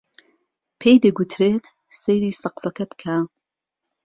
پێی 0.79 0.97
دەگوترێت 1.03 1.65
سەیری 2.01 2.37
سەقفەکە 2.41 2.83
بکە 2.91 3.15